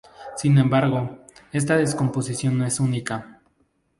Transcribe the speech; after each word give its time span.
Sin 0.35 0.57
embargo, 0.57 1.19
esta 1.51 1.77
descomposición 1.77 2.57
no 2.57 2.65
es 2.65 2.79
única. 2.79 3.39